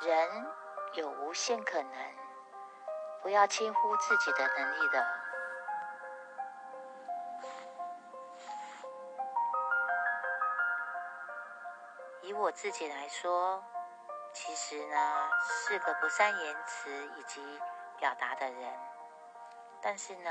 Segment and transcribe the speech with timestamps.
[0.00, 0.46] 人
[0.94, 1.92] 有无限可能
[3.22, 5.06] 不要轻忽自己的能力的。
[12.22, 13.62] 以我自己来说
[14.32, 17.60] 其实呢是个不善言辞以及
[17.98, 18.72] 表达的人。
[19.82, 20.30] 但是呢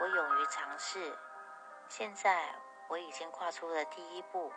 [0.00, 1.16] 我勇于尝试
[1.90, 2.54] 现在
[2.86, 4.52] 我已经跨出了第一步，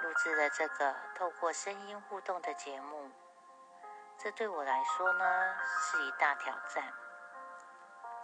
[0.00, 3.12] 录制了这个透过声音互动的节目。
[4.16, 6.90] 这对我来说呢是一大挑战，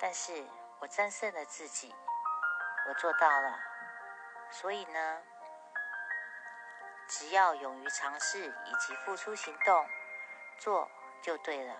[0.00, 0.42] 但是
[0.78, 1.94] 我战胜了自己，
[2.88, 3.60] 我做到了。
[4.50, 5.22] 所以呢，
[7.08, 9.86] 只要勇于尝试以及付出行动，
[10.56, 11.76] 做就对了。